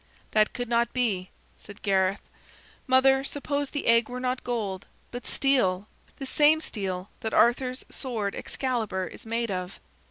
"That 0.31 0.53
could 0.53 0.67
not 0.67 0.93
be," 0.93 1.29
said 1.57 1.83
Gareth. 1.83 2.21
"Mother, 2.87 3.23
suppose 3.23 3.69
the 3.69 3.85
egg 3.85 4.09
were 4.09 4.19
not 4.19 4.43
gold, 4.43 4.87
but 5.11 5.27
steel, 5.27 5.87
the 6.17 6.25
same 6.25 6.59
steel 6.59 7.11
that 7.19 7.35
Arthur's 7.35 7.85
sword 7.91 8.33
Excalibur 8.33 9.05
is 9.05 9.27
made 9.27 9.51
of." 9.51 9.79